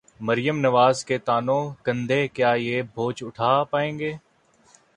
[0.19, 4.11] مریم نواز کے ناتواں کندھے، کیا یہ بوجھ اٹھا پائیں گے؟